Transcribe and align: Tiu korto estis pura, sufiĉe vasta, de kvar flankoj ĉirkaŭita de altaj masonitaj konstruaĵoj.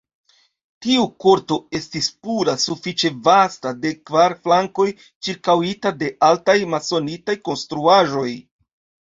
Tiu 0.83 1.03
korto 1.25 1.57
estis 1.79 2.07
pura, 2.27 2.55
sufiĉe 2.63 3.11
vasta, 3.27 3.75
de 3.83 3.91
kvar 4.11 4.35
flankoj 4.47 4.87
ĉirkaŭita 5.29 5.93
de 6.01 6.11
altaj 6.31 6.57
masonitaj 6.73 7.39
konstruaĵoj. 7.51 8.27